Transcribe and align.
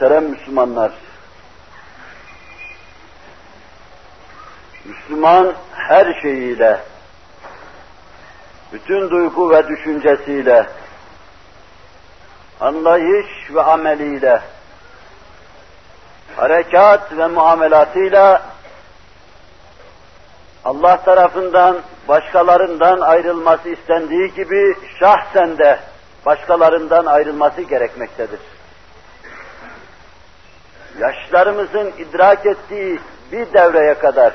Muhterem 0.00 0.24
Müslümanlar, 0.30 0.92
Müslüman 4.84 5.54
her 5.72 6.20
şeyiyle, 6.22 6.80
bütün 8.72 9.10
duygu 9.10 9.50
ve 9.50 9.68
düşüncesiyle, 9.68 10.66
anlayış 12.60 13.26
ve 13.54 13.62
ameliyle, 13.62 14.42
harekat 16.36 17.12
ve 17.12 17.26
muamelatıyla 17.26 18.42
Allah 20.64 20.96
tarafından 21.04 21.80
başkalarından 22.08 23.00
ayrılması 23.00 23.68
istendiği 23.68 24.34
gibi 24.34 24.74
şahsen 25.00 25.58
de 25.58 25.78
başkalarından 26.26 27.06
ayrılması 27.06 27.62
gerekmektedir. 27.62 28.40
Yaşlarımızın 30.98 31.92
idrak 31.98 32.46
ettiği 32.46 33.00
bir 33.32 33.52
devreye 33.52 33.94
kadar 33.94 34.32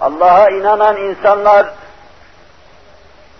Allah'a 0.00 0.48
inanan 0.50 0.96
insanlar 0.96 1.66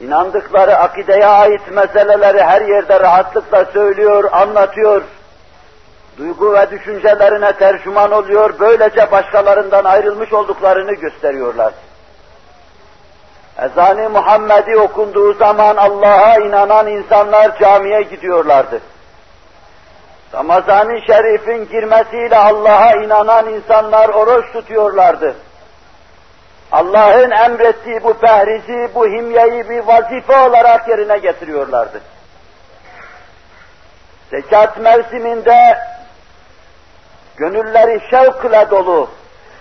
inandıkları 0.00 0.77
akideye 0.77 1.27
ait 1.27 1.70
meseleleri 1.70 2.42
her 2.42 2.62
yerde 2.62 3.00
rahatlıkla 3.00 3.64
söylüyor, 3.64 4.28
anlatıyor, 4.33 5.02
duygu 6.19 6.52
ve 6.52 6.70
düşüncelerine 6.70 7.52
tercüman 7.52 8.12
oluyor, 8.12 8.55
böylece 8.60 9.12
başkalarından 9.12 9.84
ayrılmış 9.84 10.33
olduklarını 10.33 10.92
gösteriyorlar. 10.92 11.72
Ezan-ı 13.58 14.10
Muhammed'i 14.10 14.77
okunduğu 14.77 15.34
zaman 15.34 15.77
Allah'a 15.77 16.36
inanan 16.38 16.86
insanlar 16.86 17.58
camiye 17.58 18.02
gidiyorlardı. 18.02 18.80
Ramazan-ı 20.34 21.00
Şerif'in 21.06 21.68
girmesiyle 21.68 22.36
Allah'a 22.36 22.95
inanan 22.95 23.48
insanlar 23.48 24.08
oruç 24.08 24.52
tutuyorlardı. 24.52 25.34
Allah'ın 26.72 27.30
emrettiği 27.30 28.02
bu 28.05 28.14
pehrizi, 28.14 28.94
bu 28.94 29.06
himyeyi 29.06 29.69
bir 29.69 29.78
vazife 29.78 30.36
olarak 30.36 30.88
yerine 30.88 31.19
getiriyorlardı. 31.19 32.00
Zekat 34.30 34.78
mevsiminde 34.78 35.78
gönülleri 37.36 38.00
şevk 38.10 38.44
ile 38.44 38.70
dolu, 38.70 39.10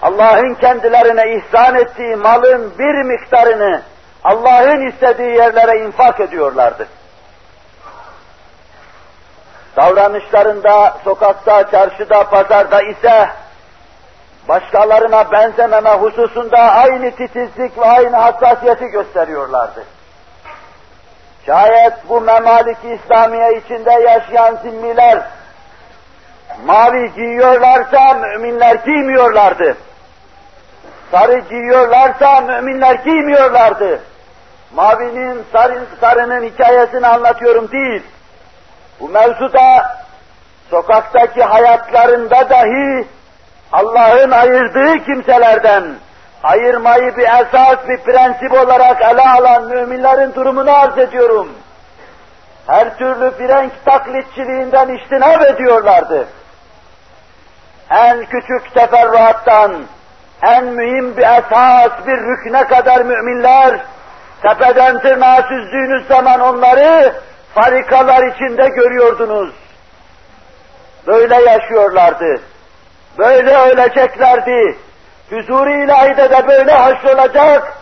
Allah'ın 0.02 0.54
kendilerine 0.54 1.36
ihsan 1.36 1.76
ettiği 1.76 2.16
malın 2.16 2.74
bir 2.80 3.04
miktarını 3.04 3.82
Allah'ın 4.24 4.90
istediği 4.90 5.36
yerlere 5.36 5.80
infak 5.80 6.20
ediyorlardı. 6.20 6.88
Davranışlarında, 9.78 10.98
sokakta, 11.04 11.72
çarşıda, 11.72 12.30
pazarda 12.30 12.82
ise 12.82 13.30
başkalarına 14.48 15.32
benzememe 15.32 15.90
hususunda 15.90 16.58
aynı 16.58 17.12
titizlik 17.12 17.78
ve 17.78 17.86
aynı 17.86 18.16
hassasiyeti 18.16 18.88
gösteriyorlardı. 18.88 19.84
Şayet 21.46 21.94
bu 22.10 22.22
memalik 22.22 22.78
İslamiye 22.84 23.58
içinde 23.58 23.92
yaşayan 23.92 24.56
zimmiler 24.56 25.22
mavi 26.66 27.14
giyiyorlarsa 27.14 28.14
müminler 28.14 28.76
giymiyorlardı. 28.76 29.78
Sarı 31.12 31.40
giyiyorlarsa 31.40 32.42
müminler 32.42 32.96
giymiyorlardı. 32.96 34.00
Mavinin, 34.76 35.46
sarı, 35.52 35.80
sarının 36.02 36.44
hikayesini 36.44 37.08
anlatıyorum 37.08 37.72
değil. 37.72 38.04
Bu 39.02 39.10
mevzuda 39.10 39.96
sokaktaki 40.70 41.44
hayatlarında 41.44 42.50
dahi 42.50 43.08
Allah'ın 43.72 44.32
ayırdığı 44.32 45.06
kimselerden 45.06 45.84
ayırmayı 46.44 47.18
bir 47.18 47.24
esas, 47.24 47.88
bir 47.88 47.98
prensip 47.98 48.54
olarak 48.54 49.02
ele 49.02 49.30
alan 49.30 49.64
müminlerin 49.64 50.34
durumunu 50.34 50.72
arz 50.72 50.98
ediyorum. 50.98 51.50
Her 52.68 52.98
türlü 52.98 53.32
frenk 53.32 53.86
taklitçiliğinden 53.86 54.98
iştinab 54.98 55.42
ediyorlardı. 55.42 56.28
En 57.90 58.26
küçük 58.26 58.74
teferruattan, 58.74 59.84
en 60.44 60.66
mühim 60.66 61.18
bir 61.18 61.24
esas, 61.24 61.92
bir 62.08 62.18
rükne 62.18 62.68
kadar 62.68 63.02
müminler, 63.02 63.80
tepeden 64.42 65.00
tırnağa 65.00 65.42
süzdüğünüz 65.42 66.08
zaman 66.08 66.40
onları 66.40 67.14
farikalar 67.55 68.23
içinde 68.27 68.69
görüyordunuz. 68.69 69.55
Böyle 71.07 71.51
yaşıyorlardı. 71.51 72.41
Böyle 73.19 73.57
öleceklerdi. 73.57 74.77
Huzur-i 75.31 75.85
ilahide 75.85 76.31
de 76.31 76.49
böyle 76.49 76.73
haşrolacak 76.73 77.73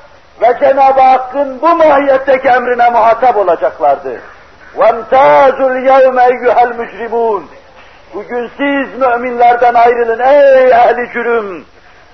ve 0.40 0.56
Cenab-ı 0.60 1.00
Hakk'ın 1.00 1.62
bu 1.62 1.76
mahiyetteki 1.76 2.48
emrine 2.48 2.90
muhatap 2.90 3.36
olacaklardı. 3.36 4.20
وَامْتَازُ 4.76 5.58
الْيَوْمَ 5.72 6.18
اَيُّهَا 6.30 6.62
الْمُجْرِمُونَ 6.68 7.42
Bugün 8.14 8.50
siz 8.56 8.98
müminlerden 8.98 9.74
ayrılın 9.74 10.18
ey 10.18 10.70
ehli 10.70 11.12
cürüm, 11.12 11.64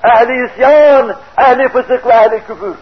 ehli 0.04 0.46
isyan, 0.46 1.16
ehli 1.38 1.68
fısık 1.68 2.06
ve 2.06 2.12
ehli 2.12 2.46
küfür. 2.46 2.74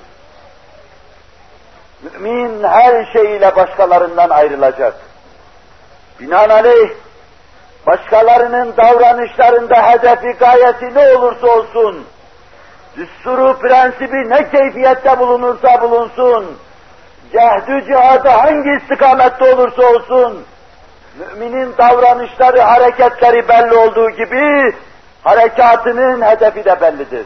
Mümin 2.04 2.64
her 2.64 3.06
şeyiyle 3.14 3.56
başkalarından 3.56 4.30
ayrılacak. 4.30 4.96
Binaenaleyh 6.20 6.90
başkalarının 7.88 8.74
davranışlarında 8.78 9.92
hedefi 9.92 10.32
gayeti 10.40 10.96
ne 10.96 11.18
olursa 11.18 11.48
olsun, 11.48 12.06
düsturu 12.98 13.60
prensibi 13.60 14.30
ne 14.30 14.50
keyfiyette 14.50 15.20
bulunursa 15.20 15.82
bulunsun, 15.82 16.58
cehdü 17.32 17.86
cihadı 17.86 18.30
hangi 18.30 18.70
istikamette 18.70 19.54
olursa 19.54 19.84
olsun, 19.86 20.46
müminin 21.20 21.78
davranışları, 21.78 22.62
hareketleri 22.62 23.48
belli 23.48 23.76
olduğu 23.76 24.10
gibi, 24.10 24.76
harekatının 25.24 26.22
hedefi 26.22 26.66
de 26.66 26.82
bellidir. 26.82 27.26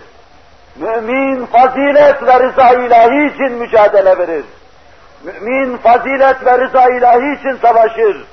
Mümin 0.76 1.46
fazilet 1.46 2.24
ve 2.24 2.40
rıza 2.40 2.70
ilahi 2.70 3.34
için 3.34 3.52
mücadele 3.52 4.18
verir. 4.18 4.46
Mümin 5.24 5.78
fazilet 5.78 6.46
ve 6.46 6.58
rıza 6.58 6.90
ilahi 6.90 7.40
için 7.40 7.58
savaşır. 7.62 8.26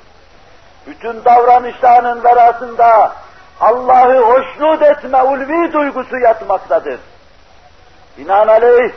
Bütün 0.87 1.25
davranışlarının 1.25 2.25
verasında 2.25 3.13
Allah'ı 3.61 4.19
hoşnut 4.19 4.83
etme 4.83 5.23
ulvi 5.23 5.73
duygusu 5.73 6.19
yatmaktadır. 6.19 7.01
Binaenaleyh 8.19 8.93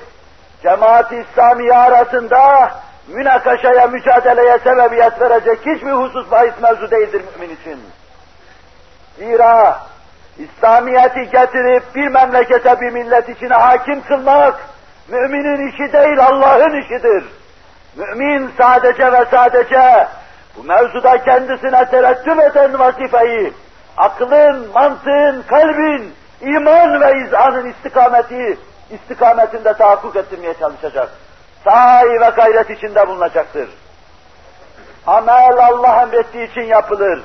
cemaat-i 0.63 1.25
İslamiye 1.29 1.73
arasında 1.73 2.71
münakaşaya, 3.07 3.87
mücadeleye 3.87 4.59
sebebiyet 4.59 5.21
verecek 5.21 5.59
hiçbir 5.59 5.91
husus 5.91 6.31
bahis 6.31 6.53
mevzu 6.61 6.91
değildir 6.91 7.21
mümin 7.35 7.55
için. 7.55 7.79
Zira 9.17 9.79
İslamiyet'i 10.37 11.29
getirip 11.29 11.95
bir 11.95 12.07
memlekete, 12.07 12.81
bir 12.81 12.91
millet 12.91 13.29
içine 13.29 13.53
hakim 13.53 14.01
kılmak, 14.01 14.55
müminin 15.07 15.67
işi 15.67 15.93
değil, 15.93 16.19
Allah'ın 16.19 16.81
işidir. 16.81 17.23
Mümin 17.97 18.51
sadece 18.57 19.11
ve 19.11 19.25
sadece 19.31 20.07
bu 20.55 20.63
mevzuda 20.63 21.23
kendisine 21.23 21.89
terettüp 21.89 22.39
eden 22.39 22.79
vazifeyi, 22.79 23.53
aklın, 23.97 24.67
mantığın, 24.73 25.43
kalbin, 25.47 26.13
iman 26.41 27.01
ve 27.01 27.25
izanın 27.25 27.69
istikameti, 27.69 28.57
istikametinde 28.89 29.73
tahakkuk 29.73 30.15
ettirmeye 30.15 30.53
çalışacak. 30.53 31.09
Sahi 31.63 32.21
ve 32.21 32.29
gayret 32.35 32.69
içinde 32.69 33.07
bulunacaktır. 33.07 33.69
Amel 35.07 35.57
Allah 35.59 36.01
emrettiği 36.01 36.51
için 36.51 36.61
yapılır. 36.61 37.23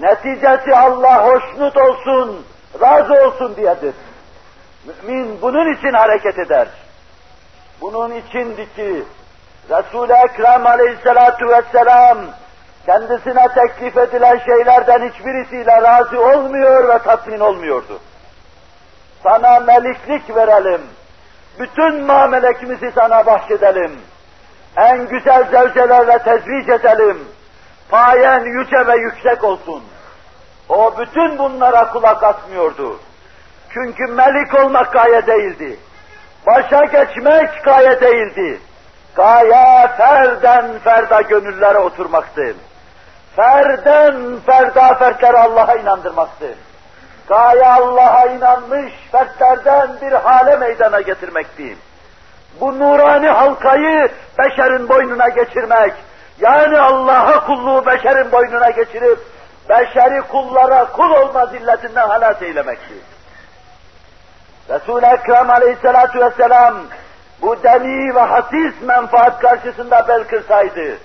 Neticesi 0.00 0.76
Allah 0.76 1.24
hoşnut 1.24 1.76
olsun, 1.76 2.46
razı 2.80 3.14
olsun 3.14 3.56
diyedir. 3.56 3.94
Mümin 4.84 5.42
bunun 5.42 5.72
için 5.72 5.92
hareket 5.92 6.38
eder. 6.38 6.68
Bunun 7.80 8.14
içindir 8.14 8.66
ki 8.66 9.04
Resul-i 9.70 10.12
Ekrem 10.12 10.66
aleyhissalatu 10.66 11.48
vesselam 11.48 12.18
kendisine 12.86 13.48
teklif 13.54 13.96
edilen 13.96 14.38
şeylerden 14.38 15.08
hiçbirisiyle 15.08 15.82
razı 15.82 16.20
olmuyor 16.20 16.88
ve 16.88 16.98
tatmin 16.98 17.40
olmuyordu. 17.40 18.00
Sana 19.22 19.60
meliklik 19.60 20.36
verelim, 20.36 20.80
bütün 21.58 22.04
mamelekimizi 22.04 22.92
sana 22.94 23.26
bahşedelim, 23.26 24.00
en 24.76 25.08
güzel 25.08 25.50
zevcelerle 25.50 26.18
tezvic 26.18 26.74
edelim, 26.74 27.28
payen 27.88 28.40
yüce 28.40 28.86
ve 28.86 28.96
yüksek 28.96 29.44
olsun. 29.44 29.82
O 30.68 30.94
bütün 30.98 31.38
bunlara 31.38 31.90
kulak 31.90 32.22
asmıyordu. 32.22 33.00
Çünkü 33.70 34.06
melik 34.06 34.54
olmak 34.54 34.92
gaye 34.92 35.26
değildi. 35.26 35.78
Başa 36.46 36.84
geçmek 36.84 37.64
gaye 37.64 38.00
değildi. 38.00 38.60
Gaye 39.18 39.88
ferden 39.96 40.78
ferda 40.78 41.20
gönüllere 41.20 41.78
oturmaktı. 41.78 42.54
ferden 43.36 44.40
ferda 44.46 44.94
fertleri 44.94 45.38
Allah'a 45.38 45.74
inandırmaktı. 45.74 46.54
Gaye 47.28 47.66
Allah'a 47.66 48.26
inanmış 48.26 48.92
fertlerden 49.12 49.88
bir 50.02 50.12
hale 50.12 50.56
meydana 50.56 51.00
getirmekti. 51.00 51.76
Bu 52.60 52.78
nurani 52.78 53.28
halkayı 53.28 54.08
beşerin 54.38 54.88
boynuna 54.88 55.28
geçirmek, 55.28 55.94
yani 56.40 56.80
Allah'a 56.80 57.46
kulluğu 57.46 57.86
beşerin 57.86 58.32
boynuna 58.32 58.70
geçirip, 58.70 59.18
beşeri 59.68 60.22
kullara 60.22 60.84
kul 60.84 61.10
olma 61.10 61.46
zilletinden 61.46 62.08
halat 62.08 62.42
eylemekti. 62.42 62.94
Resul-i 64.70 65.06
Ekrem 65.06 65.50
aleyhissalatu 65.50 66.20
vesselam 66.20 66.74
bu 67.42 67.62
deni 67.62 68.14
ve 68.14 68.20
hasis 68.20 68.82
menfaat 68.82 69.40
karşısında 69.40 70.08
bel 70.08 70.24
kırsaydı, 70.24 70.98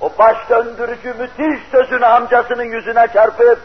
o 0.00 0.10
baş 0.18 0.36
döndürücü 0.50 1.14
müthiş 1.18 1.68
sözünü 1.72 2.06
amcasının 2.06 2.64
yüzüne 2.64 3.06
çarpıp, 3.12 3.58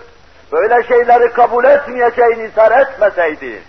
böyle 0.52 0.88
şeyleri 0.88 1.34
kabul 1.34 1.64
etmeyeceğini 1.64 2.48
ishar 2.48 2.80
etmeseydi, 2.82 3.64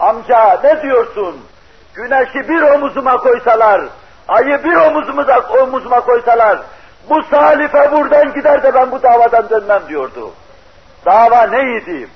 amca 0.00 0.60
ne 0.64 0.82
diyorsun, 0.82 1.40
güneşi 1.94 2.48
bir 2.48 2.62
omuzuma 2.62 3.16
koysalar, 3.16 3.80
ayı 4.28 4.64
bir 4.64 4.74
omuzumuza, 4.74 5.40
omuzuma 5.40 6.00
koysalar, 6.00 6.58
bu 7.10 7.22
salife 7.22 7.92
buradan 7.92 8.32
gider 8.32 8.62
de 8.62 8.74
ben 8.74 8.90
bu 8.90 9.02
davadan 9.02 9.50
dönmem 9.50 9.82
diyordu. 9.88 10.30
Dava 11.06 11.46
neydi? 11.46 12.08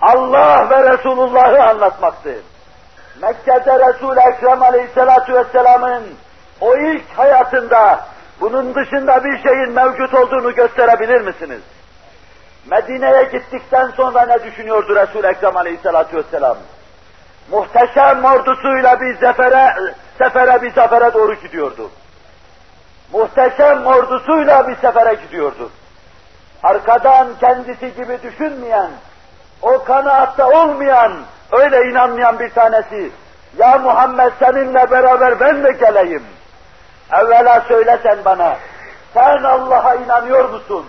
Allah 0.00 0.70
ve 0.70 0.92
Resulullah'ı 0.92 1.62
anlatmaktı. 1.62 2.34
Mekke'de 3.22 3.78
Resul-i 3.78 4.20
Ekrem 4.20 4.62
Aleyhisselatü 4.62 5.34
Vesselam'ın 5.34 6.04
o 6.60 6.76
ilk 6.76 7.10
hayatında 7.16 8.04
bunun 8.40 8.74
dışında 8.74 9.24
bir 9.24 9.42
şeyin 9.42 9.72
mevcut 9.72 10.14
olduğunu 10.14 10.54
gösterebilir 10.54 11.20
misiniz? 11.20 11.60
Medine'ye 12.70 13.22
gittikten 13.24 13.90
sonra 13.96 14.26
ne 14.26 14.44
düşünüyordu 14.44 14.96
Resul-i 14.96 15.26
Ekrem 15.26 15.56
Aleyhisselatü 15.56 16.16
Vesselam? 16.16 16.56
Muhteşem 17.50 18.24
ordusuyla 18.24 19.00
bir 19.00 19.14
zefere, 19.18 19.74
sefere 20.18 20.62
bir 20.62 20.72
zafere 20.72 21.14
doğru 21.14 21.34
gidiyordu. 21.34 21.90
Muhteşem 23.12 23.86
ordusuyla 23.86 24.68
bir 24.68 24.76
sefere 24.76 25.14
gidiyordu. 25.14 25.70
Arkadan 26.62 27.28
kendisi 27.40 27.94
gibi 27.94 28.18
düşünmeyen, 28.22 28.90
o 29.62 29.84
kanaatta 29.84 30.48
olmayan, 30.48 31.12
öyle 31.52 31.90
inanmayan 31.90 32.38
bir 32.38 32.50
tanesi, 32.50 33.10
ya 33.58 33.78
Muhammed 33.78 34.32
seninle 34.38 34.90
beraber 34.90 35.40
ben 35.40 35.64
de 35.64 35.72
geleyim. 35.72 36.22
Evvela 37.12 37.60
söylesen 37.68 38.18
bana, 38.24 38.56
sen 39.14 39.42
Allah'a 39.42 39.94
inanıyor 39.94 40.50
musun? 40.50 40.86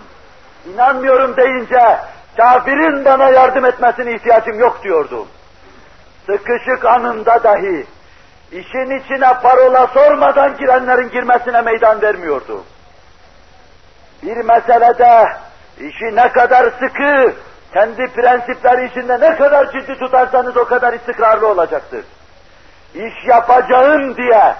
İnanmıyorum 0.74 1.36
deyince, 1.36 1.98
kafirin 2.36 3.04
bana 3.04 3.30
yardım 3.30 3.64
etmesine 3.64 4.12
ihtiyacım 4.12 4.58
yok 4.60 4.82
diyordu. 4.82 5.26
Sıkışık 6.26 6.84
anında 6.84 7.44
dahi, 7.44 7.86
işin 8.52 9.00
içine 9.00 9.34
parola 9.42 9.86
sormadan 9.86 10.56
girenlerin 10.56 11.10
girmesine 11.10 11.62
meydan 11.62 12.02
vermiyordu. 12.02 12.64
Bir 14.22 14.36
meselede 14.36 15.26
işi 15.78 16.16
ne 16.16 16.28
kadar 16.28 16.70
sıkı, 16.70 17.32
kendi 17.72 18.06
prensipleri 18.06 18.86
içinde 18.86 19.20
ne 19.20 19.36
kadar 19.36 19.72
ciddi 19.72 19.98
tutarsanız 19.98 20.56
o 20.56 20.64
kadar 20.64 20.92
istikrarlı 20.92 21.48
olacaktır. 21.48 22.04
İş 22.94 23.26
yapacağım 23.26 24.16
diye 24.16 24.54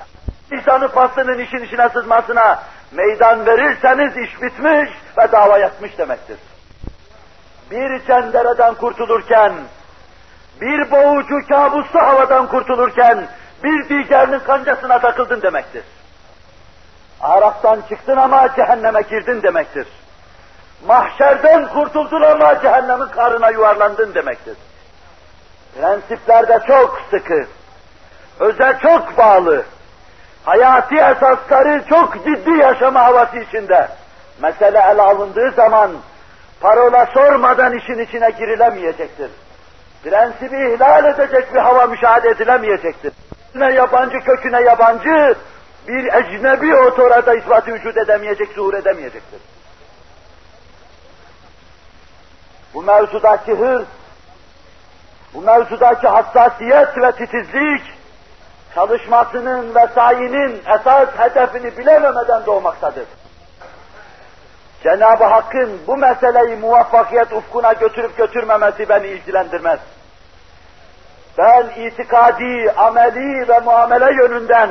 insanı 0.52 0.88
faslının 0.88 1.38
işin 1.38 1.64
içine 1.64 1.88
sızmasına 1.88 2.62
meydan 2.92 3.46
verirseniz 3.46 4.16
iş 4.16 4.42
bitmiş 4.42 4.90
ve 5.18 5.32
dava 5.32 5.58
yatmış 5.58 5.98
demektir. 5.98 6.38
Bir 7.70 8.06
cendereden 8.06 8.74
kurtulurken, 8.74 9.52
bir 10.60 10.90
boğucu 10.90 11.48
kabuslu 11.48 12.00
havadan 12.00 12.46
kurtulurken, 12.46 13.26
bir 13.64 13.88
diğerinin 13.88 14.38
kancasına 14.38 14.98
takıldın 14.98 15.42
demektir. 15.42 15.84
Araftan 17.20 17.82
çıktın 17.88 18.16
ama 18.16 18.54
cehenneme 18.56 19.00
girdin 19.02 19.42
demektir. 19.42 19.86
Mahşerden 20.86 21.68
kurtuldun 21.68 22.22
ama 22.22 22.60
cehennemin 22.62 23.08
karına 23.08 23.50
yuvarlandın 23.50 24.14
demektir. 24.14 24.56
Prensipler 25.74 26.48
de 26.48 26.60
çok 26.66 27.00
sıkı, 27.10 27.46
öze 28.40 28.78
çok 28.82 29.18
bağlı, 29.18 29.64
hayati 30.44 30.94
esasları 30.94 31.82
çok 31.88 32.14
ciddi 32.24 32.50
yaşama 32.50 33.04
havası 33.04 33.38
içinde. 33.38 33.88
Mesele 34.42 34.78
ele 34.78 35.02
alındığı 35.02 35.50
zaman 35.50 35.90
parola 36.60 37.06
sormadan 37.06 37.74
işin 37.74 37.98
içine 37.98 38.30
girilemeyecektir. 38.30 39.30
Prensibi 40.04 40.74
ihlal 40.74 41.04
edecek 41.04 41.54
bir 41.54 41.60
hava 41.60 41.86
müşahede 41.86 42.28
edilemeyecektir. 42.28 43.12
Ne 43.54 43.74
yabancı 43.74 44.18
köküne 44.20 44.60
yabancı, 44.62 45.34
bir 45.88 46.14
ecnebi 46.14 46.76
otorada 46.76 47.34
ispatı 47.34 47.74
vücut 47.74 47.96
edemeyecek, 47.96 48.48
zuhur 48.54 48.74
edemeyecektir. 48.74 49.40
Bu 52.74 52.82
mevzudaki 52.82 53.52
hırs, 53.52 53.86
bu 55.34 55.42
mevzudaki 55.42 56.08
hassasiyet 56.08 56.98
ve 56.98 57.12
titizlik, 57.12 57.82
çalışmasının 58.74 59.74
ve 59.74 59.88
sayinin 59.94 60.62
esas 60.66 61.08
hedefini 61.16 61.78
bilememeden 61.78 62.46
doğmaktadır. 62.46 63.06
Cenab-ı 64.82 65.24
Hakk'ın 65.24 65.80
bu 65.86 65.96
meseleyi 65.96 66.56
muvaffakiyet 66.56 67.32
ufkuna 67.32 67.72
götürüp 67.72 68.16
götürmemesi 68.16 68.88
beni 68.88 69.06
ilgilendirmez. 69.06 69.80
Ben 71.38 71.66
itikadi, 71.76 72.72
ameli 72.76 73.48
ve 73.48 73.58
muamele 73.58 74.12
yönünden 74.22 74.70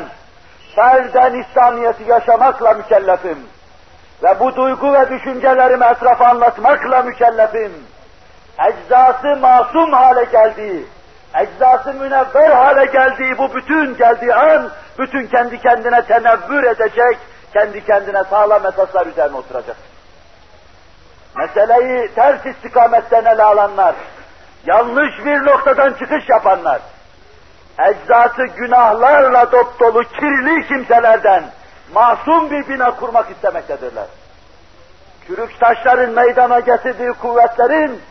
ferden 0.75 1.39
İslamiyet'i 1.39 2.03
yaşamakla 2.03 2.73
mükellefim. 2.73 3.39
Ve 4.23 4.39
bu 4.39 4.55
duygu 4.55 4.93
ve 4.93 5.09
düşüncelerimi 5.09 5.85
etrafa 5.85 6.25
anlatmakla 6.25 7.01
mükellefim. 7.01 7.71
Eczası 8.59 9.35
masum 9.41 9.93
hale 9.93 10.23
geldiği, 10.23 10.85
eczası 11.35 11.93
münevver 11.93 12.51
hale 12.51 12.85
geldiği 12.85 13.37
bu 13.37 13.55
bütün 13.55 13.97
geldiği 13.97 14.33
an, 14.33 14.69
bütün 14.99 15.27
kendi 15.27 15.61
kendine 15.61 16.01
tenevvür 16.01 16.63
edecek, 16.63 17.17
kendi 17.53 17.85
kendine 17.85 18.23
sağlam 18.23 18.65
esaslar 18.65 19.05
üzerine 19.05 19.37
oturacak. 19.37 19.77
Meseleyi 21.35 22.13
ters 22.15 22.45
istikametten 22.45 23.25
ele 23.25 23.43
alanlar, 23.43 23.95
yanlış 24.65 25.25
bir 25.25 25.45
noktadan 25.45 25.93
çıkış 25.93 26.29
yapanlar, 26.29 26.81
eczası 27.79 28.43
günahlarla 28.55 29.51
dop 29.51 29.79
dolu 29.79 30.03
kirli 30.03 30.67
kimselerden 30.67 31.43
masum 31.93 32.51
bir 32.51 32.69
bina 32.69 32.95
kurmak 32.95 33.31
istemektedirler. 33.31 34.05
Çürük 35.27 35.59
taşların 35.59 36.11
meydana 36.11 36.59
getirdiği 36.59 37.13
kuvvetlerin, 37.13 38.01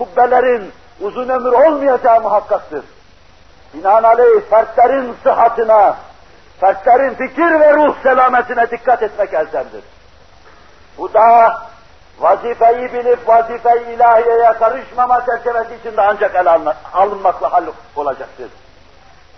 kubbelerin 0.00 0.72
uzun 1.00 1.28
ömür 1.28 1.52
olmayacağı 1.52 2.20
muhakkaktır. 2.20 2.84
Binaenaleyh 3.74 4.40
fertlerin 4.50 5.16
sıhhatına, 5.22 5.96
fertlerin 6.60 7.14
fikir 7.14 7.60
ve 7.60 7.74
ruh 7.74 7.94
selametine 8.02 8.70
dikkat 8.70 9.02
etmek 9.02 9.34
elzemdir. 9.34 9.84
Bu 10.98 11.14
da 11.14 11.58
vazifeyi 12.18 12.92
bilip 12.92 13.28
vazife-i 13.28 13.94
ilahiyeye 13.94 14.52
karışmama 14.52 15.26
çerçevesi 15.26 15.74
içinde 15.80 16.02
ancak 16.02 16.34
ele 16.34 16.74
alınmakla 16.94 17.52
hal 17.52 17.64
olacaktır. 17.96 18.50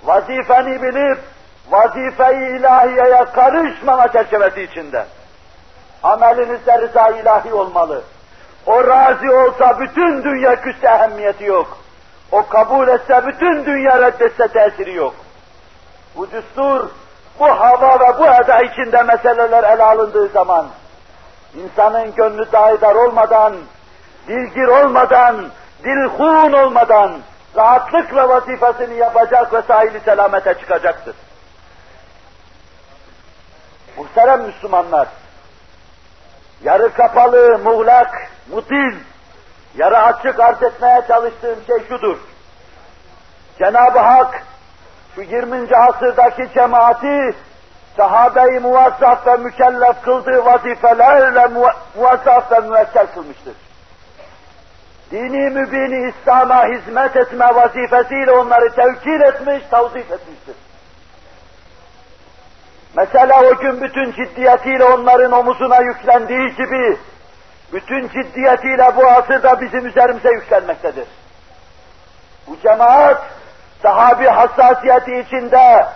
Vazifeni 0.05 0.83
bilip 0.83 1.19
vazife-i 1.71 2.57
ilahiyeye 2.57 3.25
karışmama 3.25 4.13
çerçevesi 4.13 4.63
içinde. 4.63 5.07
Amelinizde 6.03 6.79
rıza 6.79 7.09
ilahi 7.09 7.55
olmalı. 7.55 8.03
O 8.67 8.89
razı 8.89 9.37
olsa 9.37 9.81
bütün 9.81 10.25
dünya 10.25 10.61
küsse 10.61 10.87
ehemmiyeti 10.87 11.45
yok. 11.45 11.79
O 12.33 12.47
kabul 12.47 12.89
etse 12.89 13.27
bütün 13.27 13.67
dünya 13.67 14.03
reddetse 14.03 14.49
tesiri 14.49 14.95
yok. 14.95 15.15
Bu 16.17 16.31
düstur, 16.31 16.89
bu 17.41 17.47
hava 17.47 18.01
ve 18.01 18.19
bu 18.19 18.27
eda 18.27 18.63
içinde 18.63 19.03
meseleler 19.03 19.65
ele 19.65 19.85
alındığı 19.85 20.29
zaman, 20.29 20.67
insanın 21.55 22.15
gönlü 22.15 22.53
daidar 22.53 22.95
olmadan, 22.95 23.55
dilgir 24.29 24.67
olmadan, 24.67 25.47
dilhun 25.85 26.53
olmadan, 26.53 27.19
rahatlıkla 27.57 28.29
vazifesini 28.29 28.95
yapacak 28.95 29.55
ve 29.55 29.63
sahili 29.63 30.01
selamete 30.01 30.55
çıkacaktır. 30.55 31.15
Muhterem 33.97 34.43
Müslümanlar, 34.43 35.09
yarı 36.65 36.93
kapalı, 36.93 37.59
muğlak, 37.65 38.31
mutil, 38.53 38.99
yarı 39.77 39.99
açık 39.99 40.41
arz 40.41 40.63
etmeye 40.63 41.03
çalıştığım 41.09 41.59
şey 41.67 41.87
şudur. 41.89 42.19
Cenab-ı 43.59 43.99
Hak 43.99 44.43
şu 45.15 45.23
20. 45.23 45.77
asırdaki 45.77 46.49
cemaati 46.55 47.35
sahabeyi 47.97 48.61
muvazzaf 48.61 49.27
ve 49.27 49.37
mükellef 49.37 50.03
kıldığı 50.03 50.45
vazifelerle 50.45 51.47
muvazzaf 51.97 52.53
ve 52.53 52.59
müvekkel 52.61 53.07
kılmıştır. 53.07 53.55
Dini 55.11 55.51
mübini 55.51 56.09
İslam'a 56.09 56.67
hizmet 56.67 57.17
etme 57.17 57.47
vazifesiyle 57.55 58.31
onları 58.31 58.75
tevkil 58.75 59.21
etmiş, 59.21 59.63
tavzif 59.71 60.13
etmiştir. 60.13 60.55
Mesela 62.97 63.43
o 63.43 63.57
gün 63.57 63.81
bütün 63.83 64.13
ciddiyetiyle 64.13 64.85
onların 64.85 65.33
omuzuna 65.33 65.81
yüklendiği 65.81 66.55
gibi, 66.55 66.99
bütün 67.73 68.09
ciddiyetiyle 68.09 68.97
bu 68.97 69.07
asırda 69.07 69.61
bizim 69.61 69.87
üzerimize 69.87 70.31
yüklenmektedir. 70.31 71.07
Bu 72.47 72.57
cemaat, 72.63 73.23
sahabi 73.83 74.27
hassasiyeti 74.27 75.19
içinde, 75.19 75.87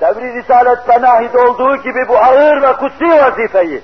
devri 0.00 0.34
risalet 0.34 0.86
penahid 0.86 1.34
olduğu 1.34 1.76
gibi 1.76 2.08
bu 2.08 2.18
ağır 2.18 2.62
ve 2.62 2.72
kutsi 2.72 3.04
vazifeyi, 3.04 3.82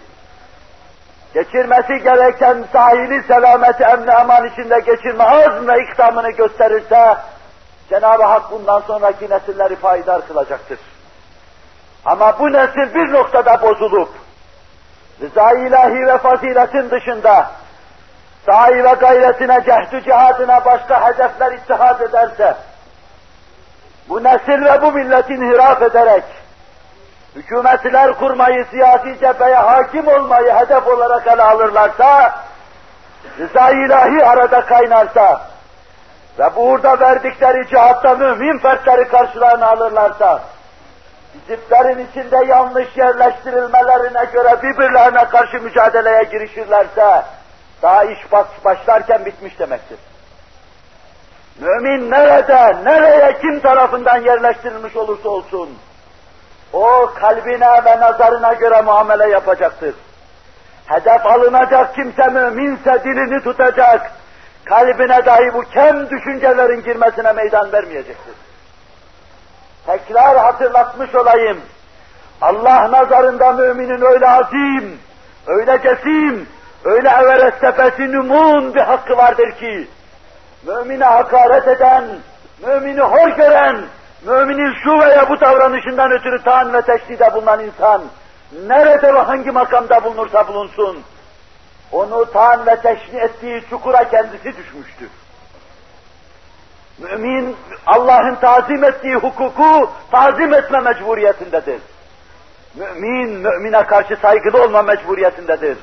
geçirmesi 1.35 2.03
gereken 2.03 2.65
sahili 2.73 3.23
selameti 3.23 3.85
emni 3.85 4.12
aman 4.12 4.47
içinde 4.47 4.81
geçirme 4.81 5.25
azm 5.25 5.69
ve 5.69 5.85
ikdamını 5.85 6.31
gösterirse, 6.31 7.17
Cenab-ı 7.91 8.23
Hak 8.23 8.50
bundan 8.50 8.81
sonraki 8.81 9.31
nesilleri 9.31 9.76
faydar 9.76 10.29
kılacaktır. 10.29 10.79
Ama 12.05 12.38
bu 12.38 12.53
nesil 12.53 12.95
bir 12.95 13.12
noktada 13.12 13.62
bozulup, 13.62 14.09
rıza 15.20 15.52
ilahi 15.52 16.06
ve 16.06 16.18
faziletin 16.18 16.90
dışında, 16.90 17.50
sahi 18.46 18.85
ve 18.85 18.92
gayretine, 18.92 19.64
cehdü 19.64 20.04
cihadına 20.04 20.64
başka 20.64 21.08
hedefler 21.08 21.52
ittihad 21.52 22.00
ederse, 22.00 22.56
bu 24.08 24.25
nesil 24.25 24.64
ve 24.64 24.82
bu 24.82 24.92
milletin 24.92 25.52
hiraf 25.52 25.82
ederek, 25.82 26.25
hükümetler 27.37 28.18
kurmayı, 28.18 28.64
siyasi 28.70 29.18
cepheye 29.20 29.56
hakim 29.56 30.08
olmayı 30.08 30.54
hedef 30.54 30.88
olarak 30.88 31.26
ele 31.26 31.42
alırlarsa, 31.42 32.35
rıza 33.38 33.70
ilahi 33.70 34.25
arada 34.25 34.66
kaynarsa 34.66 35.40
ve 36.38 36.56
burada 36.56 37.00
verdikleri 37.00 37.68
cihatta 37.68 38.14
mümin 38.14 38.58
fertleri 38.58 39.08
karşılarına 39.08 39.66
alırlarsa, 39.66 40.40
hiziplerin 41.37 42.07
içinde 42.11 42.37
yanlış 42.47 42.97
yerleştirilmelerine 42.97 44.25
göre 44.33 44.62
birbirlerine 44.62 45.28
karşı 45.28 45.61
mücadeleye 45.61 46.23
girişirlerse, 46.23 47.23
daha 47.83 48.05
iş 48.05 48.19
başlarken 48.64 49.25
bitmiş 49.25 49.59
demektir. 49.59 49.99
Mümin 51.61 52.11
nerede, 52.11 52.85
nereye, 52.85 53.38
kim 53.40 53.61
tarafından 53.61 54.19
yerleştirilmiş 54.19 54.97
olursa 54.97 55.28
olsun, 55.28 55.78
o 56.73 57.11
kalbine 57.21 57.85
ve 57.85 58.00
nazarına 58.00 58.52
göre 58.52 58.83
muamele 58.83 59.28
yapacaktır. 59.28 59.95
Hedef 60.87 61.26
alınacak 61.26 61.95
kimse 61.95 62.26
müminse 62.26 63.05
dilini 63.05 63.43
tutacak, 63.43 64.12
kalbine 64.64 65.26
dahi 65.26 65.55
bu 65.55 65.62
kem 65.62 66.11
düşüncelerin 66.11 66.83
girmesine 66.83 67.33
meydan 67.33 67.73
vermeyecektir. 67.73 68.35
Tekrar 69.87 70.37
hatırlatmış 70.37 71.14
olayım, 71.14 71.61
Allah 72.40 72.90
nazarında 72.93 73.52
müminin 73.52 74.02
öyle 74.02 74.28
azim, 74.28 74.99
öyle 75.47 75.83
cesim, 75.83 76.49
öyle 76.85 77.09
everest 77.09 77.61
tepesi 77.61 78.12
numun 78.12 78.75
bir 78.75 78.81
hakkı 78.81 79.16
vardır 79.16 79.52
ki, 79.52 79.88
mümine 80.66 81.05
hakaret 81.05 81.69
eden, 81.69 82.05
mümini 82.66 83.00
hor 83.00 83.28
gören, 83.28 83.83
müminin 84.26 84.75
şu 84.85 84.99
veya 85.00 85.28
bu 85.28 85.40
davranışından 85.40 86.11
ötürü 86.11 86.43
taan 86.43 86.73
ve 86.73 86.83
teşdide 86.83 87.35
bulunan 87.35 87.61
insan, 87.61 88.02
nerede 88.66 89.14
ve 89.14 89.19
hangi 89.19 89.50
makamda 89.50 90.05
bulunursa 90.05 90.49
bulunsun, 90.49 91.02
onu 91.93 92.33
taan 92.33 92.66
ve 92.66 92.76
teşni 92.76 93.19
ettiği 93.19 93.62
çukura 93.71 94.11
kendisi 94.11 94.57
düşmüştür. 94.57 95.09
Mümin, 96.99 97.57
Allah'ın 97.87 98.35
tazim 98.35 98.85
ettiği 98.85 99.15
hukuku 99.15 99.91
tazim 100.11 100.55
etme 100.55 100.81
mecburiyetindedir. 100.81 101.81
Mümin, 102.75 103.31
mümine 103.31 103.87
karşı 103.87 104.17
saygılı 104.17 104.62
olma 104.62 104.83
mecburiyetindedir. 104.83 105.79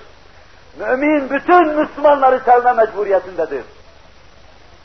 Mümin, 0.78 1.30
bütün 1.30 1.68
Müslümanları 1.68 2.40
sevme 2.40 2.74
mecburiyetindedir. 2.74 3.64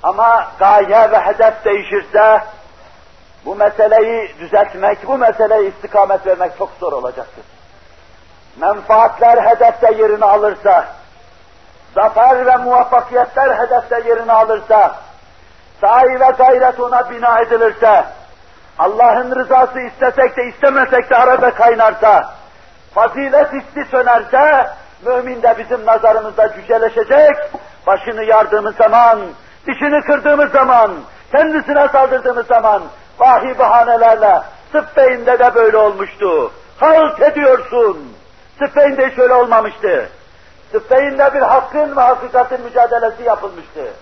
Ama 0.02 0.52
gaye 0.58 1.10
ve 1.10 1.20
hedef 1.20 1.64
değişirse, 1.64 2.42
bu 3.44 3.56
meseleyi 3.56 4.34
düzeltmek, 4.40 5.08
bu 5.08 5.18
meseleyi 5.18 5.74
istikamet 5.74 6.26
vermek 6.26 6.58
çok 6.58 6.70
zor 6.80 6.92
olacaktır. 6.92 7.44
Menfaatler 8.56 9.44
hedefte 9.44 9.94
yerini 9.94 10.24
alırsa, 10.24 10.86
zafer 11.94 12.46
ve 12.46 12.56
muvaffakiyetler 12.56 13.58
hedefte 13.58 14.08
yerini 14.08 14.32
alırsa, 14.32 15.07
sahi 15.80 16.20
ve 16.20 16.30
gayret 16.38 16.80
ona 16.80 17.10
bina 17.10 17.40
edilirse, 17.40 18.04
Allah'ın 18.78 19.34
rızası 19.36 19.80
istesek 19.80 20.36
de 20.36 20.44
istemesek 20.44 21.10
de 21.10 21.16
arada 21.16 21.50
kaynarsa, 21.50 22.34
fazilet 22.94 23.54
isti 23.54 23.84
sönerse, 23.90 24.70
mümin 25.06 25.42
de 25.42 25.54
bizim 25.58 25.86
nazarımızda 25.86 26.52
cüceleşecek, 26.52 27.36
başını 27.86 28.24
yardığımız 28.24 28.76
zaman, 28.76 29.20
dişini 29.66 30.00
kırdığımız 30.00 30.52
zaman, 30.52 30.94
kendisine 31.32 31.88
saldırdığımız 31.88 32.46
zaman, 32.46 32.82
vahi 33.18 33.58
bahanelerle, 33.58 34.42
Sıffeyn'de 34.72 35.38
de 35.38 35.54
böyle 35.54 35.76
olmuştu. 35.76 36.52
Halt 36.80 37.22
ediyorsun. 37.22 38.16
Sıffeyn'de 38.58 39.10
hiç 39.10 39.18
öyle 39.18 39.34
olmamıştı. 39.34 40.08
Sıffeyn'de 40.72 41.34
bir 41.34 41.42
hakkın 41.42 41.96
ve 41.96 42.00
hakikatin 42.00 42.60
mücadelesi 42.60 43.22
yapılmıştı. 43.22 43.92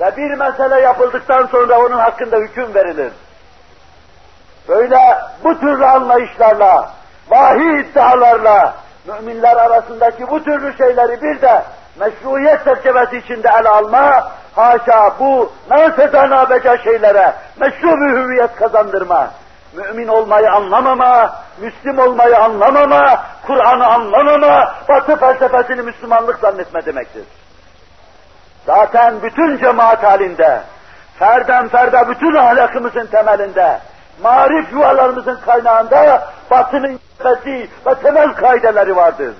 Ve 0.00 0.16
bir 0.16 0.38
mesele 0.38 0.80
yapıldıktan 0.80 1.46
sonra 1.46 1.78
onun 1.78 1.98
hakkında 1.98 2.36
hüküm 2.36 2.74
verilir. 2.74 3.12
Böyle 4.68 5.18
bu 5.44 5.60
türlü 5.60 5.86
anlayışlarla, 5.86 6.90
vahiy 7.30 7.80
iddialarla, 7.80 8.74
müminler 9.06 9.56
arasındaki 9.56 10.30
bu 10.30 10.44
türlü 10.44 10.76
şeyleri 10.76 11.22
bir 11.22 11.42
de 11.42 11.64
meşruiyet 12.00 12.64
çerçevesi 12.64 13.16
içinde 13.16 13.48
ele 13.60 13.68
alma, 13.68 14.32
haşa 14.56 15.14
bu 15.18 15.52
nasedana 15.70 16.50
beca 16.50 16.78
şeylere 16.78 17.34
meşru 17.60 17.88
bir 17.88 18.16
hüviyet 18.16 18.56
kazandırma, 18.56 19.30
mümin 19.72 20.08
olmayı 20.08 20.50
anlamama, 20.50 21.34
Müslim 21.60 21.98
olmayı 21.98 22.38
anlamama, 22.38 23.24
Kur'an'ı 23.46 23.86
anlamama, 23.86 24.74
Batı 24.88 25.16
felsefesini 25.16 25.82
Müslümanlık 25.82 26.38
zannetme 26.38 26.86
demektir. 26.86 27.24
Zaten 28.70 29.22
bütün 29.22 29.58
cemaat 29.58 30.02
halinde, 30.02 30.60
ferden 31.18 31.68
ferde 31.68 32.08
bütün 32.08 32.34
ahlakımızın 32.34 33.06
temelinde, 33.06 33.78
marif 34.22 34.72
yuvalarımızın 34.72 35.38
kaynağında 35.46 36.28
batının 36.50 37.00
fesi 37.18 37.68
ve 37.86 37.94
temel 37.94 38.32
kaideleri 38.34 38.96
vardır. 38.96 39.34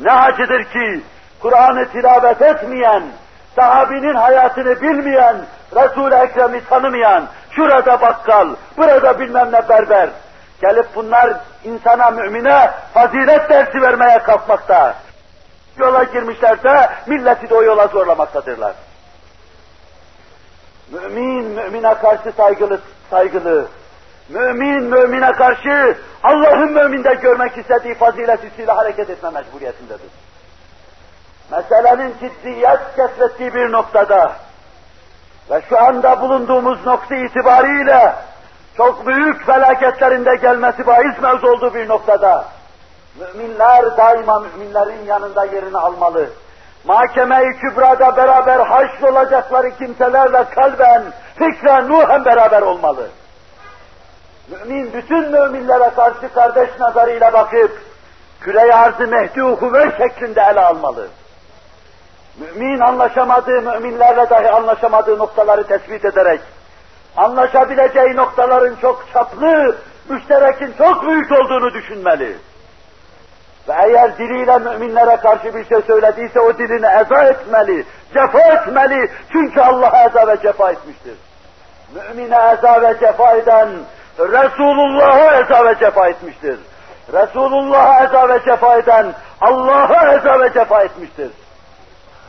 Ne 0.00 0.12
acıdır 0.12 0.64
ki 0.64 1.02
Kur'an'ı 1.40 1.88
tilavet 1.88 2.42
etmeyen, 2.42 3.02
sahabinin 3.56 4.14
hayatını 4.14 4.80
bilmeyen, 4.80 5.36
Resul-i 5.76 6.14
Ekrem'i 6.14 6.64
tanımayan, 6.64 7.24
şurada 7.50 8.00
bakkal, 8.00 8.48
burada 8.76 9.20
bilmem 9.20 9.52
ne 9.52 9.68
berber, 9.68 10.08
gelip 10.62 10.86
bunlar 10.94 11.30
insana, 11.64 12.10
mümine 12.10 12.70
fazilet 12.94 13.50
dersi 13.50 13.82
vermeye 13.82 14.18
kalkmakta. 14.18 14.94
Yola 15.78 16.04
girmişlerse 16.04 16.90
milleti 17.06 17.50
de 17.50 17.54
o 17.54 17.62
yola 17.62 17.86
zorlamaktadırlar. 17.86 18.74
Mümin, 20.92 21.44
mümine 21.44 21.94
karşı 21.94 22.32
saygılı, 22.36 22.80
saygılı. 23.10 23.68
Mümin, 24.28 24.82
mümine 24.84 25.32
karşı 25.32 25.96
Allah'ın 26.22 26.72
müminde 26.72 27.14
görmek 27.14 27.58
istediği 27.58 27.94
fazilet 27.94 28.68
hareket 28.68 29.10
etme 29.10 29.30
mecburiyetindedir. 29.30 30.10
Meselenin 31.50 32.14
ciddiyet 32.20 32.80
kesrettiği 32.96 33.54
bir 33.54 33.72
noktada 33.72 34.32
ve 35.50 35.62
şu 35.68 35.78
anda 35.80 36.20
bulunduğumuz 36.20 36.86
nokta 36.86 37.14
itibariyle 37.14 38.14
çok 38.76 39.06
büyük 39.06 39.46
felaketlerinde 39.46 40.36
gelmesi 40.36 40.86
bahis 40.86 41.18
mevzu 41.22 41.46
olduğu 41.46 41.74
bir 41.74 41.88
noktada 41.88 42.44
müminler 43.16 43.96
daima 43.96 44.40
müminlerin 44.40 45.04
yanında 45.06 45.44
yerini 45.44 45.78
almalı. 45.78 46.26
Mahkeme-i 46.84 47.58
Kübra'da 47.60 48.16
beraber 48.16 48.60
haşr 48.60 49.02
olacakları 49.02 49.76
kimselerle 49.76 50.44
kalben, 50.44 51.02
fikren, 51.38 51.88
nuhen 51.88 52.24
beraber 52.24 52.62
olmalı. 52.62 53.08
Mümin 54.50 54.92
bütün 54.92 55.30
müminlere 55.30 55.90
karşı 55.96 56.34
kardeş 56.34 56.80
nazarıyla 56.80 57.32
bakıp, 57.32 57.82
küre 58.40 58.74
arzı 58.74 59.06
mehdi 59.06 59.40
şeklinde 59.98 60.40
ele 60.40 60.60
almalı. 60.60 61.08
Mümin 62.38 62.80
anlaşamadığı 62.80 63.62
müminlerle 63.62 64.30
dahi 64.30 64.50
anlaşamadığı 64.50 65.18
noktaları 65.18 65.66
tespit 65.66 66.04
ederek, 66.04 66.40
anlaşabileceği 67.16 68.16
noktaların 68.16 68.76
çok 68.80 69.04
çaplı 69.12 69.76
müşterekin 70.08 70.74
çok 70.78 71.06
büyük 71.06 71.32
olduğunu 71.32 71.74
düşünmeli. 71.74 72.36
Ve 73.68 73.72
eğer 73.86 74.18
diliyle 74.18 74.58
müminlere 74.58 75.16
karşı 75.16 75.54
bir 75.54 75.64
şey 75.64 75.82
söylediyse 75.82 76.40
o 76.40 76.58
dilini 76.58 76.86
eza 76.86 77.24
etmeli, 77.24 77.84
cefa 78.14 78.40
etmeli. 78.40 79.10
Çünkü 79.32 79.60
Allah'a 79.60 80.04
eza 80.04 80.26
ve 80.26 80.36
cefa 80.42 80.70
etmiştir. 80.70 81.14
Mümine 81.94 82.36
eza 82.58 82.82
ve 82.82 82.98
cefa 83.00 83.36
eden 83.36 83.68
Resulullah'a 84.18 85.40
eza 85.40 85.64
ve 85.64 85.74
cefa 85.78 86.08
etmiştir. 86.08 86.58
Resulullah'a 87.12 88.04
eza 88.04 88.28
ve 88.28 88.40
cefa 88.44 88.76
eden 88.76 89.06
Allah'a 89.40 90.14
eza 90.14 90.40
ve 90.40 90.52
cefa 90.52 90.82
etmiştir. 90.82 91.30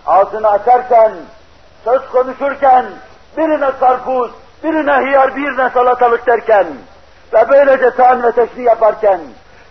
Ağzını 0.07 0.49
açarken, 0.49 1.11
söz 1.83 2.01
konuşurken 2.11 2.85
birine 3.37 3.71
karpuz, 3.79 4.31
birine 4.63 4.93
hıyar, 4.93 5.35
birine 5.35 5.69
salatalık 5.69 6.27
derken 6.27 6.67
ve 7.33 7.49
böylece 7.49 7.91
taan 7.91 8.23
ve 8.23 8.31
teşni 8.31 8.63
yaparken 8.63 9.19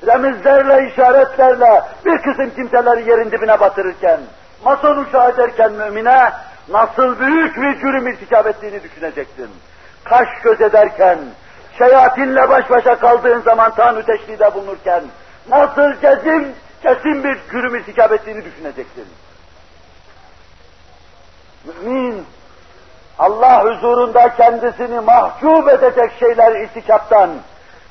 remizlerle, 0.06 0.90
işaretlerle 0.90 1.82
bir 2.04 2.18
kısım 2.18 2.50
kimseleri 2.54 3.10
yerin 3.10 3.30
dibine 3.30 3.60
batırırken, 3.60 4.20
mason 4.64 4.96
uşağı 4.96 5.30
ederken 5.30 5.72
mümine 5.72 6.32
nasıl 6.68 7.20
büyük 7.20 7.56
bir 7.56 7.80
cürüm 7.80 8.08
irtikap 8.08 8.46
ettiğini 8.46 8.82
düşüneceksin. 8.82 9.50
Kaş 10.04 10.28
göz 10.44 10.60
ederken, 10.60 11.18
şeyatinle 11.78 12.48
baş 12.48 12.70
başa 12.70 12.98
kaldığın 12.98 13.40
zaman 13.40 13.74
tanrı 13.74 14.06
teşride 14.06 14.54
bulunurken, 14.54 15.02
nasıl 15.48 15.92
kesin, 16.00 16.54
kesin 16.82 17.24
bir 17.24 17.38
cürüm 17.50 17.74
irtikap 17.74 18.12
ettiğini 18.12 18.44
düşüneceksin. 18.44 19.06
Mümin, 21.64 22.26
Allah 23.18 23.64
huzurunda 23.64 24.34
kendisini 24.36 25.00
mahcup 25.00 25.68
edecek 25.68 26.12
şeyler 26.20 26.60
irtikaptan, 26.60 27.30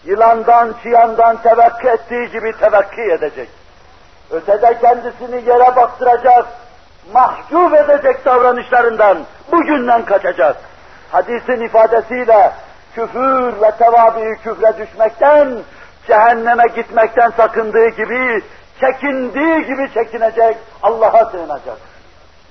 yılandan, 0.08 0.76
çıyandan 0.84 1.42
tevekkü 1.42 1.88
ettiği 1.88 2.32
gibi 2.32 2.54
tevekkü 2.60 3.12
edecek. 3.12 3.50
Ötede 4.32 4.78
kendisini 4.82 5.50
yere 5.50 5.76
baktıracak, 5.76 6.46
mahcup 7.14 7.74
edecek 7.74 8.26
davranışlarından 8.26 9.18
bugünden 9.52 10.06
kaçacak. 10.06 10.58
Hadisin 11.12 11.66
ifadesiyle 11.66 12.52
küfür 12.96 13.62
ve 13.62 13.72
tevabi 13.72 14.38
küfre 14.44 14.78
düşmekten, 14.78 15.58
cehenneme 16.08 16.64
gitmekten 16.76 17.30
sakındığı 17.30 17.88
gibi, 17.88 18.44
çekindiği 18.80 19.66
gibi 19.66 19.94
çekinecek, 19.94 20.58
Allah'a 20.84 21.26
sığınacak. 21.26 21.78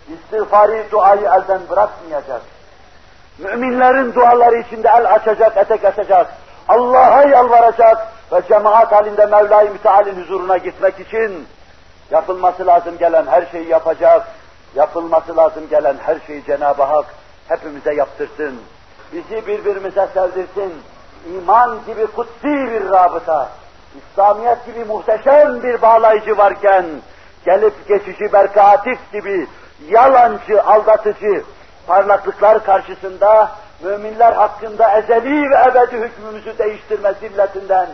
İstiğfari 0.09 0.85
duayı 0.91 1.21
elden 1.21 1.61
bırakmayacak. 1.71 2.43
Müminlerin 3.39 4.15
duaları 4.15 4.57
içinde 4.57 4.89
el 4.89 5.15
açacak, 5.15 5.57
etek 5.57 5.85
açacak. 5.85 6.27
Allah'a 6.69 7.23
yalvaracak 7.23 8.09
ve 8.33 8.43
cemaat 8.49 8.93
halinde 8.93 9.27
Mevla-i 9.27 9.71
Müteal'in 9.71 10.23
huzuruna 10.23 10.57
gitmek 10.57 11.01
için 11.01 11.47
yapılması 12.11 12.67
lazım 12.67 12.99
gelen 12.99 13.27
her 13.27 13.47
şeyi 13.47 13.69
yapacak, 13.69 14.29
yapılması 14.75 15.37
lazım 15.37 15.69
gelen 15.71 15.97
her 16.07 16.17
şeyi 16.27 16.45
Cenab-ı 16.45 16.83
Hak 16.83 17.07
hepimize 17.49 17.95
yaptırsın. 17.95 18.61
Bizi 19.13 19.47
birbirimize 19.47 20.09
sevdirsin. 20.15 20.75
İman 21.35 21.79
gibi 21.87 22.07
kutsi 22.07 22.49
bir 22.49 22.91
rabıta, 22.91 23.49
İslamiyet 23.97 24.67
gibi 24.67 24.85
muhteşem 24.85 25.63
bir 25.63 25.83
bağlayıcı 25.83 26.39
varken, 26.39 26.87
gelip 27.45 27.89
geçici 27.89 28.33
berkatif 28.33 29.13
gibi 29.13 29.47
yalancı, 29.89 30.63
aldatıcı 30.63 31.45
parlaklıklar 31.87 32.65
karşısında 32.65 33.51
müminler 33.81 34.33
hakkında 34.33 34.99
ezeli 34.99 35.51
ve 35.51 35.57
ebedi 35.71 35.97
hükmümüzü 35.97 36.59
değiştirme 36.59 37.13
zilletinden 37.13 37.89